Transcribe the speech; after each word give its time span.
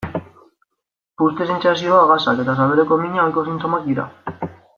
Puzte-sentsazioa, 1.21 1.99
gasak 2.13 2.41
eta 2.45 2.57
sabeleko 2.63 2.99
mina 3.05 3.23
ohiko 3.27 3.45
sintomak 3.51 3.87
dira. 3.93 4.09